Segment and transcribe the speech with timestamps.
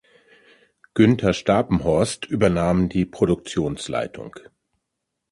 [0.95, 4.35] Günther Stapenhorst übernahm die Produktionsleitung.